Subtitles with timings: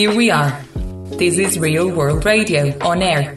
[0.00, 0.58] Here we are.
[1.20, 3.34] This is Real World Radio on air.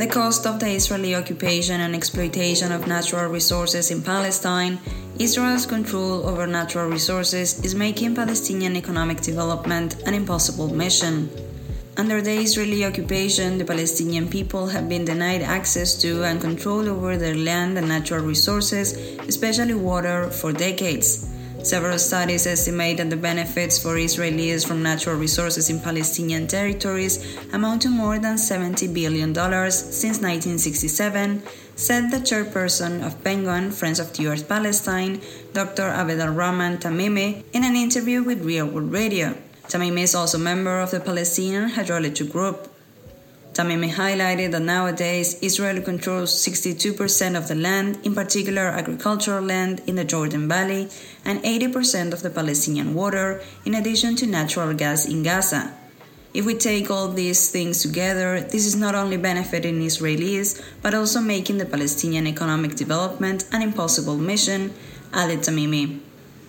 [0.00, 4.78] The cost of the Israeli occupation and exploitation of natural resources in Palestine,
[5.18, 11.28] Israel's control over natural resources is making Palestinian economic development an impossible mission.
[11.98, 17.18] Under the Israeli occupation, the Palestinian people have been denied access to and control over
[17.18, 18.94] their land and natural resources,
[19.28, 21.29] especially water, for decades.
[21.62, 27.20] Several studies estimate that the benefits for Israelis from natural resources in Palestinian territories
[27.52, 31.42] amount to more than $70 billion since 1967,
[31.76, 35.20] said the chairperson of PENGON, Friends of the Earth Palestine,
[35.52, 35.88] Dr.
[35.90, 39.36] Abed Rahman Tamimi, in an interview with Real World Radio.
[39.68, 42.69] Tamimi is also a member of the Palestinian Hydrology Group.
[43.52, 49.96] Tamimi highlighted that nowadays Israel controls 62% of the land, in particular agricultural land in
[49.96, 50.88] the Jordan Valley,
[51.24, 55.74] and 80% of the Palestinian water, in addition to natural gas in Gaza.
[56.32, 61.20] If we take all these things together, this is not only benefiting Israelis, but also
[61.20, 64.72] making the Palestinian economic development an impossible mission,
[65.12, 65.98] added Tamimi.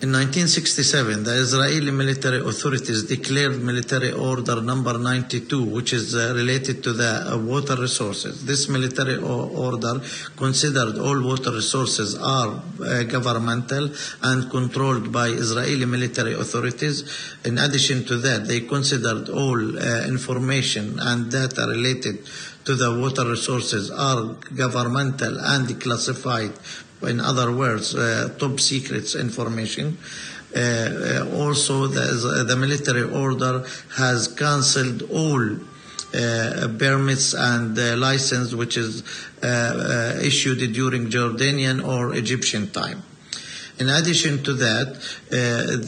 [0.01, 6.83] In 1967, the Israeli military authorities declared military order number 92, which is uh, related
[6.85, 8.43] to the uh, water resources.
[8.43, 10.01] This military order
[10.37, 13.91] considered all water resources are uh, governmental
[14.23, 17.03] and controlled by Israeli military authorities.
[17.45, 22.25] In addition to that, they considered all uh, information and data related
[22.65, 26.53] to the water resources are governmental and classified
[27.03, 29.97] in other words, uh, top secrets information.
[30.53, 33.63] Uh, uh, also, the, the, military order
[33.95, 35.41] has cancelled all
[36.13, 39.01] uh, permits and uh, license which is
[40.21, 43.01] issued during Jordanian or Egyptian time.
[43.81, 45.33] In addition to that, uh,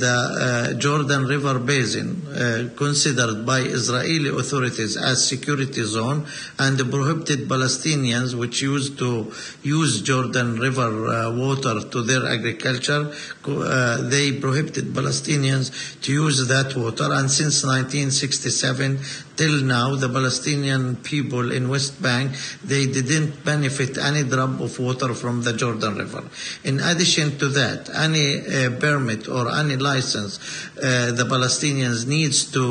[0.04, 6.26] the uh, Jordan River Basin, uh, considered by Israeli authorities as security zone,
[6.58, 9.32] and the prohibited Palestinians which used to
[9.62, 13.14] use Jordan River uh, water to their agriculture.
[13.46, 15.72] Uh, they prohibited Palestinians
[16.02, 19.00] to use that water, and since 1967
[19.36, 22.32] till now, the Palestinian people in West Bank
[22.64, 26.24] they didn't benefit any drop of water from the Jordan River.
[26.64, 30.40] In addition to that, any uh, permit or any license
[30.78, 32.64] uh, the Palestinians needs to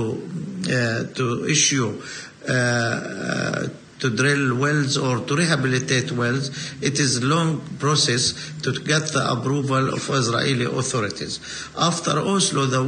[0.66, 2.00] uh, to issue
[2.48, 3.68] uh,
[4.02, 6.50] to drill wells or to rehabilitate wells,
[6.82, 8.24] it is a long process
[8.64, 11.38] to get the approval of Israeli authorities.
[11.78, 12.82] After Oslo, the,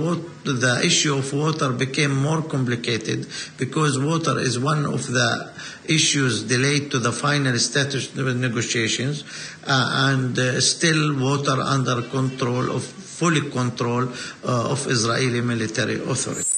[0.45, 5.53] the issue of water became more complicated because water is one of the
[5.87, 9.23] issues delayed to the final status negotiations
[9.69, 16.54] uh, and uh, still water under control of fully control uh, of Israeli military authorities.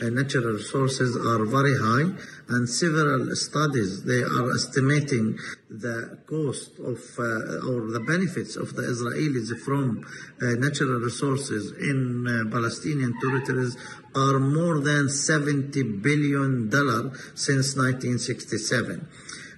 [0.00, 2.10] Natural resources are very high
[2.48, 5.38] and several studies they are estimating
[5.70, 10.04] the cost of uh, or the benefits of the Israelis from
[10.42, 13.76] uh, natural resources in uh, Palestinian territories
[14.16, 19.06] are more than 70 billion dollar since 1967.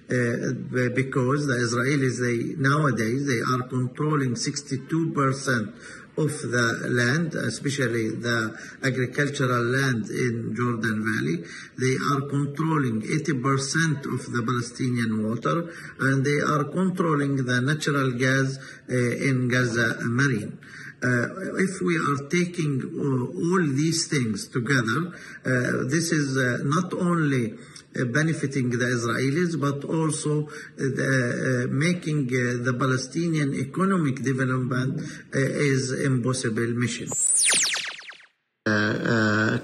[0.09, 0.53] Uh,
[0.95, 5.73] because the Israelis, they nowadays they are controlling 62 percent
[6.17, 11.37] of the land, especially the agricultural land in Jordan Valley.
[11.77, 15.69] They are controlling 80% of the Palestinian water
[15.99, 18.57] and they are controlling the natural gas
[18.89, 20.57] uh, in Gaza Marine.
[21.03, 25.13] Uh, if we are taking uh, all these things together,
[25.45, 32.25] uh, this is uh, not only uh, benefiting the Israelis, but also uh, the, making
[32.27, 35.01] the Palestinian economic development
[35.33, 37.09] is impossible mission.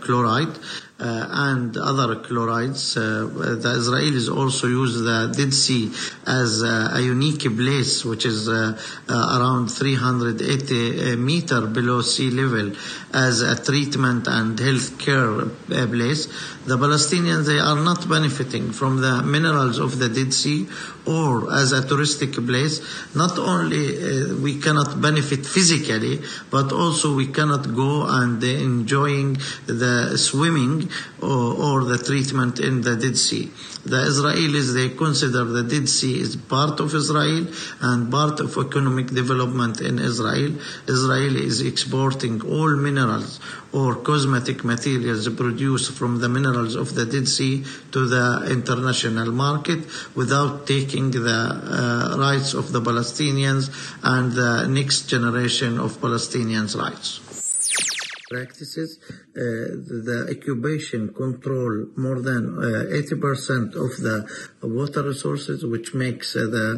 [0.03, 0.57] chloride
[0.99, 2.95] and other chlorides.
[2.95, 3.29] Uh,
[3.61, 5.91] the Israelis also use the Dead Sea
[6.25, 12.71] as uh, a unique place, which is around 380 meter below sea level,
[13.13, 15.45] as a treatment and health care
[15.87, 16.27] place.
[16.65, 20.67] The Palestinians they are not benefiting from the minerals of the Dead Sea
[21.05, 22.79] or as a touristic place.
[23.15, 30.17] Not only uh, we cannot benefit physically, but also we cannot go and enjoying the
[30.17, 30.82] swimming
[31.21, 33.51] or, or the treatment in the Dead Sea.
[33.85, 37.47] The Israelis, they consider the Dead Sea is part of Israel
[37.81, 40.55] and part of economic development in Israel.
[40.87, 43.39] Israel is exporting all minerals
[43.73, 49.79] or cosmetic materials produced from the minerals of the Dead Sea to the international market
[50.15, 53.69] without taking the uh, rights of the Palestinians
[54.03, 57.32] and the next generation of Palestinians' rights.
[58.33, 58.99] Practices.
[59.35, 59.41] Uh,
[60.05, 61.73] the occupation control
[62.05, 64.17] more than uh, 80% of the
[64.61, 66.69] water resources, which makes uh, the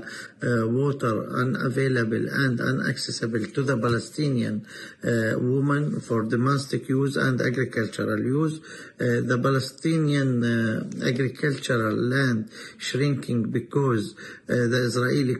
[0.45, 1.13] uh, water
[1.43, 4.55] unavailable and inaccessible to the Palestinian
[5.03, 8.55] uh, women for domestic use and agricultural use.
[8.99, 10.31] Uh, the Palestinian
[11.11, 14.15] agricultural land shrinking because
[14.47, 15.35] the Israeli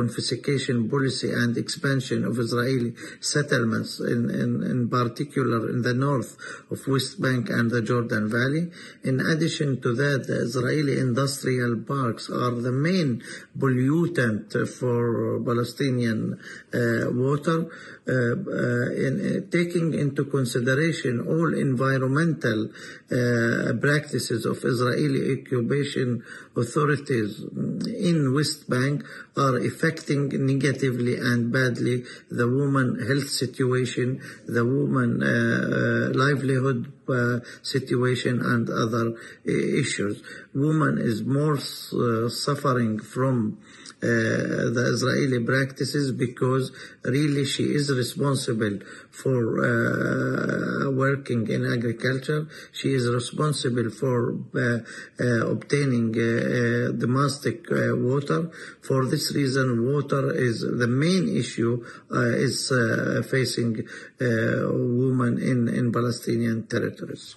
[0.00, 6.36] confiscation policy and expansion of Israeli settlements in, in, in particular in the north
[6.70, 8.70] of West Bank and the Jordan Valley.
[9.04, 13.22] In addition to that, the Israeli industrial parks are the main
[13.58, 16.38] pollutant for Palestinian
[16.74, 17.70] uh, water.
[18.08, 22.70] Uh, uh, in, taking into consideration all environmental
[23.80, 26.22] practices of Israeli occupation
[26.56, 27.42] authorities
[27.98, 29.02] in West Bank
[29.36, 35.26] are affecting negatively and badly the woman health situation, the woman uh,
[36.14, 40.22] livelihood uh, situation and other uh, issues.
[40.54, 46.70] Woman is more suffering from uh, Uh, the Israeli practices because
[47.02, 48.78] really she is responsible
[49.10, 52.46] for uh, working in agriculture.
[52.72, 54.80] She is responsible for uh,
[55.18, 58.50] uh obtaining uh, domestic water.
[58.82, 62.70] For this reason, water is the main issue is
[63.30, 63.88] facing
[64.20, 67.34] women in, in Palestinian territories.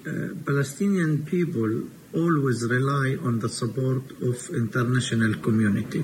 [0.00, 6.02] Uh, Palestinian people always rely on the support of international community.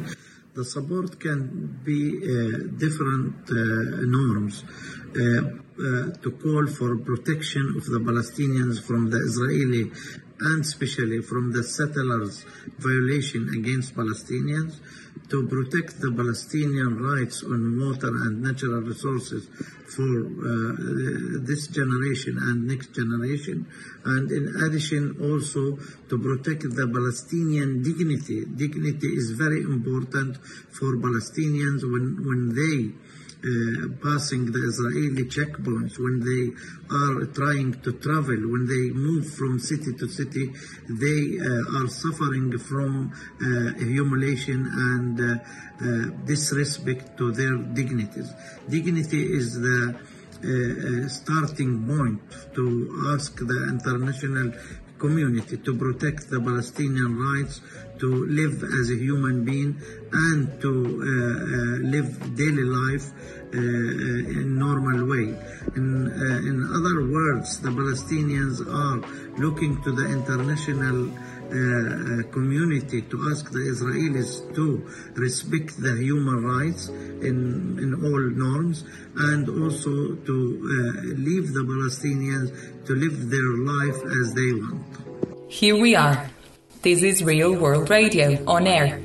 [0.55, 3.55] The support can be uh, different uh,
[4.05, 4.65] norms
[5.17, 9.91] to call for protection of the Palestinians from the Israeli
[10.41, 12.45] and especially from the settlers'
[12.79, 14.81] violation against Palestinians,
[15.31, 19.49] to protect the Palestinian rights on water and natural resources
[19.89, 23.67] for uh, this generation and next generation,
[24.05, 25.79] and in addition also
[26.09, 28.45] to protect the Palestinian dignity.
[28.45, 30.37] Dignity is very important
[30.71, 33.06] for Palestinians when, when they uh,
[34.03, 36.45] passing the Israeli checkpoints, when they
[36.91, 40.51] are trying to travel, when they move from city to city,
[40.89, 45.39] they uh, are suffering from uh, humiliation and uh,
[45.81, 48.33] uh, disrespect to their dignities.
[48.69, 49.95] Dignity is the
[50.37, 52.21] uh, starting point
[52.55, 52.65] to
[53.15, 54.53] ask the international
[54.99, 57.61] community to protect the Palestinian rights
[57.99, 59.77] to live as a human being
[60.13, 65.29] and to uh, uh, live daily life uh, uh in normal way.
[65.77, 68.99] In, uh, in other words, the Palestinians are
[69.39, 74.85] looking to the international uh, community to ask the Israelis to
[75.15, 76.89] respect the human rights
[77.29, 78.85] in, in all norms
[79.17, 80.37] and also to
[81.17, 82.51] leave the Palestinians
[82.87, 84.83] to live their life as they want.
[85.49, 86.29] Here we are.
[86.87, 89.01] This is Real World Radio on air